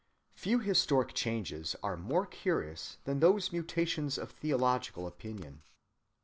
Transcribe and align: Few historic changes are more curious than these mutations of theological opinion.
Few 0.33 0.57
historic 0.57 1.13
changes 1.13 1.75
are 1.83 1.95
more 1.95 2.25
curious 2.25 2.97
than 3.03 3.19
these 3.19 3.51
mutations 3.53 4.17
of 4.17 4.31
theological 4.31 5.05
opinion. 5.05 5.61